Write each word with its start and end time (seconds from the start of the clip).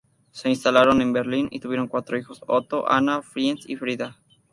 Se 0.31 0.49
instalaron 0.49 0.99
en 1.03 1.13
Berlín 1.13 1.47
y 1.51 1.59
tuvieron 1.59 1.87
cuatro 1.87 2.17
hijos: 2.17 2.41
Otto, 2.47 2.89
Anna, 2.89 3.21
Fritz 3.21 3.69
y 3.69 3.75
Frida. 3.75 4.17